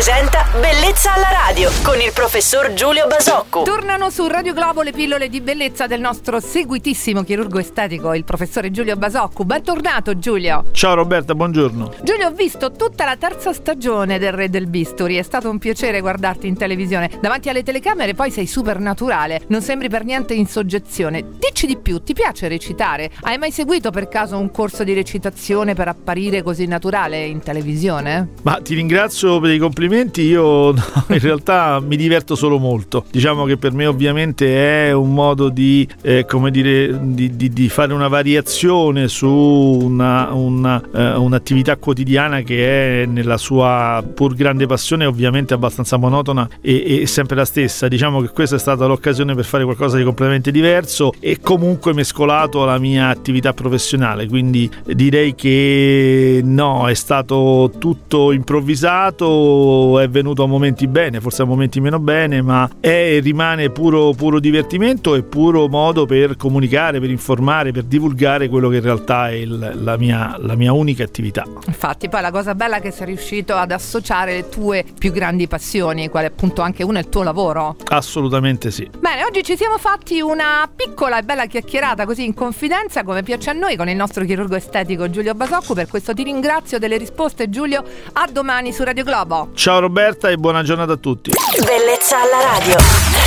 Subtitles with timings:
[0.00, 3.62] presenta Bellezza alla radio con il professor Giulio Basocco.
[3.62, 8.72] Tornano su Radio Globo le pillole di bellezza del nostro seguitissimo chirurgo estetico, il professore
[8.72, 9.44] Giulio Basocco.
[9.44, 10.64] Bentornato Giulio.
[10.72, 11.92] Ciao Roberta, buongiorno.
[12.02, 15.14] Giulio, ho visto tutta la terza stagione del Re del Bisturi.
[15.14, 17.08] È stato un piacere guardarti in televisione.
[17.20, 21.24] Davanti alle telecamere poi sei super naturale, non sembri per niente in soggezione.
[21.38, 23.12] Dici di più, ti piace recitare?
[23.20, 28.30] Hai mai seguito per caso un corso di recitazione per apparire così naturale in televisione?
[28.42, 30.38] Ma ti ringrazio per i complimenti, io
[30.72, 33.04] no, in realtà mi diverto solo molto.
[33.10, 37.68] Diciamo che per me ovviamente è un modo di, eh, come dire, di, di, di,
[37.68, 44.66] fare una variazione su una, una, eh, un'attività quotidiana che è nella sua pur grande
[44.66, 47.88] passione ovviamente abbastanza monotona e, e sempre la stessa.
[47.88, 52.62] Diciamo che questa è stata l'occasione per fare qualcosa di completamente diverso e comunque mescolato
[52.62, 60.46] alla mia attività professionale, quindi direi che no, è stato tutto improvvisato, è venuto a
[60.46, 65.22] momenti bene, forse a momenti meno bene, ma è e rimane puro, puro divertimento e
[65.22, 69.96] puro modo per comunicare, per informare, per divulgare quello che in realtà è il, la,
[69.96, 71.44] mia, la mia unica attività.
[71.66, 75.48] Infatti, poi la cosa bella è che sei riuscito ad associare le tue più grandi
[75.48, 77.76] passioni, quale appunto anche una è il tuo lavoro.
[77.88, 78.88] Assolutamente sì.
[78.98, 83.50] Bene, oggi ci siamo fatti una piccola e bella chiacchierata così in confidenza, come piace
[83.50, 85.74] a noi, con il nostro chirurgo estetico Giulio Basocco.
[85.74, 87.82] Per questo ti ringrazio delle risposte, Giulio.
[88.12, 89.50] A domani su Radio Globo.
[89.54, 89.78] Ciao
[90.20, 91.30] Roberta e buona giornata a tutti.
[91.64, 93.19] Bellezza alla radio.